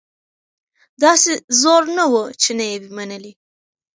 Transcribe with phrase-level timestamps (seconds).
[1.01, 3.31] داسي زور نه وو چي نه یې وي منلي